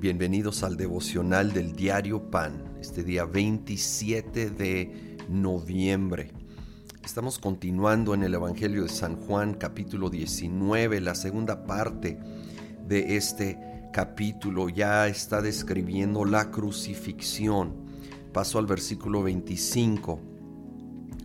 [0.00, 6.32] Bienvenidos al devocional del diario Pan, este día 27 de noviembre.
[7.04, 12.18] Estamos continuando en el Evangelio de San Juan capítulo 19, la segunda parte
[12.88, 13.58] de este
[13.92, 17.74] capítulo ya está describiendo la crucifixión.
[18.32, 20.18] Paso al versículo 25.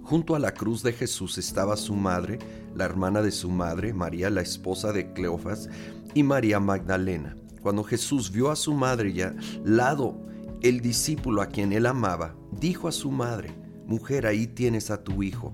[0.03, 2.39] Junto a la cruz de Jesús estaba su madre,
[2.75, 5.69] la hermana de su madre, María, la esposa de Cleofas,
[6.13, 7.37] y María Magdalena.
[7.65, 10.15] Cuando Jesús vio a su madre y al lado
[10.61, 13.49] el discípulo a quien él amaba, dijo a su madre,
[13.87, 15.51] Mujer, ahí tienes a tu hijo.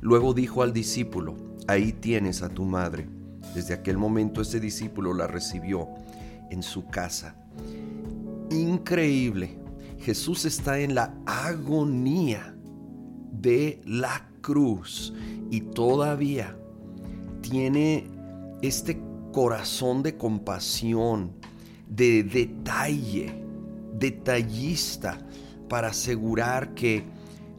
[0.00, 1.36] Luego dijo al discípulo,
[1.68, 3.10] Ahí tienes a tu madre.
[3.54, 5.86] Desde aquel momento ese discípulo la recibió
[6.50, 7.36] en su casa.
[8.50, 9.58] Increíble.
[9.98, 12.56] Jesús está en la agonía
[13.32, 15.12] de la cruz
[15.50, 16.56] y todavía
[17.42, 18.06] tiene
[18.62, 21.32] este corazón de compasión,
[21.88, 23.34] de detalle,
[23.98, 25.18] detallista,
[25.68, 27.04] para asegurar que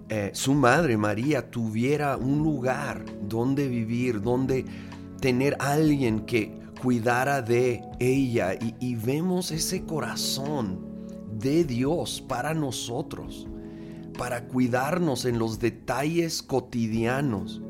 [0.10, 4.66] eh, su madre María tuviera un lugar donde vivir, donde
[5.22, 8.54] tener alguien que cuidara de ella.
[8.54, 10.80] Y, y vemos ese corazón
[11.40, 13.48] de Dios para nosotros,
[14.18, 17.62] para cuidarnos en los detalles cotidianos.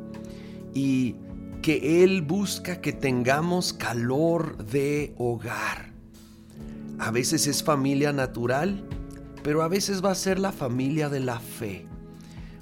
[0.73, 1.17] Y
[1.61, 5.91] que Él busca que tengamos calor de hogar
[7.01, 8.87] a veces es familia natural,
[9.41, 11.87] pero a veces va a ser la familia de la fe.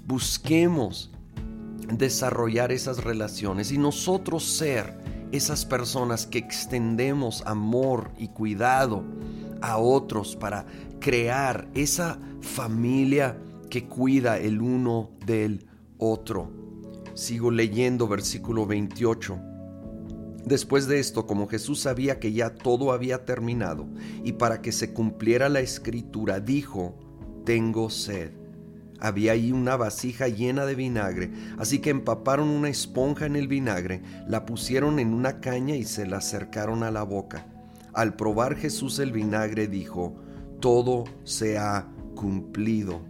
[0.08, 1.12] Busquemos
[1.92, 4.98] desarrollar esas relaciones y nosotros ser
[5.34, 9.04] esas personas que extendemos amor y cuidado
[9.62, 10.66] a otros para
[11.02, 13.38] crear esa familia
[13.70, 16.50] que cuida el uno del otro.
[17.20, 19.38] Sigo leyendo versículo 28.
[20.46, 23.88] Después de esto, como Jesús sabía que ya todo había terminado,
[24.24, 26.98] y para que se cumpliera la escritura, dijo,
[27.44, 28.32] tengo sed.
[29.02, 34.02] Había ahí una vasija llena de vinagre, así que empaparon una esponja en el vinagre,
[34.26, 37.48] la pusieron en una caña y se la acercaron a la boca.
[37.94, 40.16] Al probar Jesús el vinagre dijo,
[40.62, 41.86] todo se ha
[42.16, 43.02] cumplido.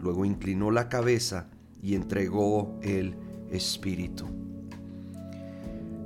[0.00, 1.46] Luego inclinó la cabeza
[1.80, 3.14] y entregó el
[3.50, 4.26] Espíritu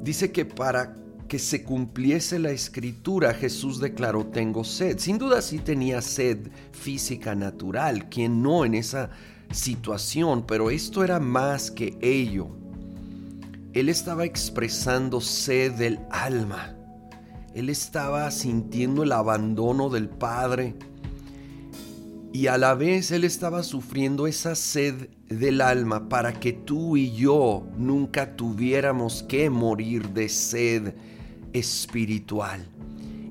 [0.02, 0.96] dice que para
[1.28, 4.98] que se cumpliese la escritura, Jesús declaró, tengo sed.
[4.98, 9.10] Sin duda sí tenía sed física natural, quien no en esa
[9.52, 12.48] situación, pero esto era más que ello.
[13.72, 16.74] Él estaba expresando sed del alma.
[17.54, 20.74] Él estaba sintiendo el abandono del Padre
[22.32, 27.12] y a la vez Él estaba sufriendo esa sed del alma para que tú y
[27.12, 30.94] yo nunca tuviéramos que morir de sed
[31.52, 32.66] espiritual.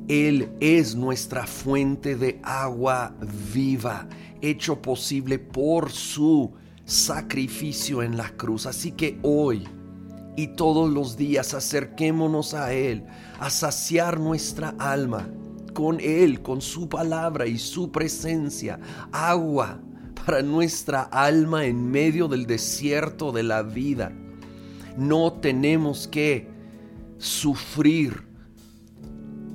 [0.10, 3.16] Él es nuestra fuente de agua
[3.54, 4.08] viva,
[4.42, 6.52] hecho posible por su
[6.84, 8.66] sacrificio en la cruz.
[8.66, 9.68] Así que hoy
[10.36, 13.06] y todos los días acerquémonos a Él,
[13.40, 15.30] a saciar nuestra alma
[15.80, 18.82] con Él, con su palabra y su presencia,
[19.14, 19.80] agua
[20.14, 24.12] para nuestra alma en medio del desierto de la vida.
[24.98, 26.50] No tenemos que
[27.18, 28.26] sufrir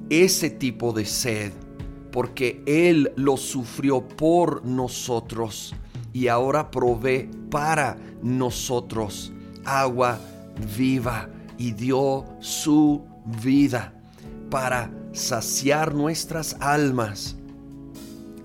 [0.09, 1.53] ese tipo de sed,
[2.11, 5.75] porque Él lo sufrió por nosotros
[6.15, 9.31] y ahora provee para nosotros
[9.67, 10.19] agua
[10.75, 13.05] viva y dio su
[13.43, 13.93] vida
[14.49, 17.37] para saciar nuestras almas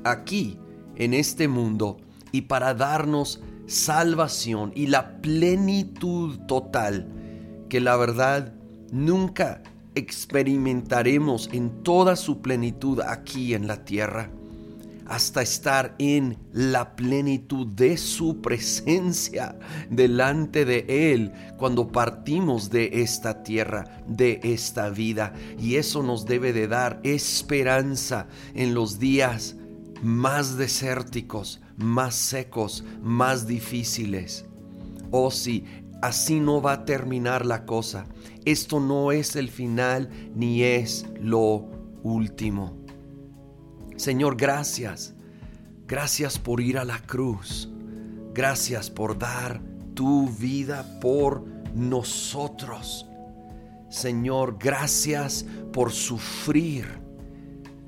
[0.03, 0.57] aquí
[0.95, 1.97] en este mundo
[2.31, 7.07] y para darnos salvación y la plenitud total
[7.69, 8.53] que la verdad
[8.91, 9.61] nunca
[9.95, 14.31] experimentaremos en toda su plenitud aquí en la tierra
[15.09, 19.57] hasta estar en la plenitud de su presencia
[19.89, 25.33] delante de Él cuando partimos de esta tierra, de esta vida.
[25.59, 29.55] Y eso nos debe de dar esperanza en los días
[30.03, 34.45] más desérticos, más secos, más difíciles.
[35.09, 35.65] Oh sí,
[36.03, 38.05] así no va a terminar la cosa.
[38.45, 41.67] Esto no es el final ni es lo
[42.03, 42.77] último.
[43.99, 45.13] Señor, gracias.
[45.85, 47.67] Gracias por ir a la cruz.
[48.33, 49.61] Gracias por dar
[49.93, 51.43] tu vida por
[51.75, 53.05] nosotros.
[53.89, 56.85] Señor, gracias por sufrir.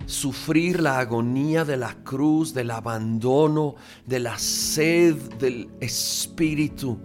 [0.05, 3.75] Sufrir la agonía de la cruz, del abandono,
[4.05, 6.99] de la sed del Espíritu,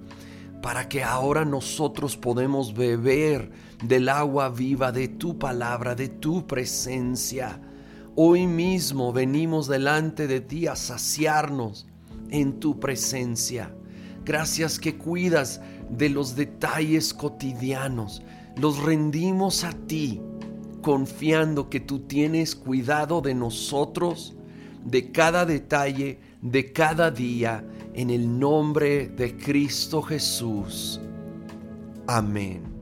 [0.60, 3.52] para que ahora nosotros podemos beber
[3.84, 7.60] del agua viva de tu palabra, de tu presencia
[8.18, 11.86] Hoy mismo venimos delante de ti a saciarnos
[12.30, 13.74] en tu presencia.
[14.24, 15.60] Gracias que cuidas
[15.90, 18.22] de los detalles cotidianos.
[18.56, 20.22] Los rendimos a ti,
[20.80, 24.34] confiando que tú tienes cuidado de nosotros,
[24.82, 31.02] de cada detalle, de cada día, en el nombre de Cristo Jesús.
[32.06, 32.75] Amén.